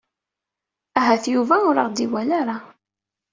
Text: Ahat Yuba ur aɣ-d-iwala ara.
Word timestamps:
Ahat 0.99 1.23
Yuba 1.33 1.55
ur 1.69 1.75
aɣ-d-iwala 1.81 2.33
ara. 2.41 2.57